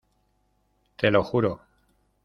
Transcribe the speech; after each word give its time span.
te 0.97 1.11
lo 1.11 1.21
juro. 1.23 1.61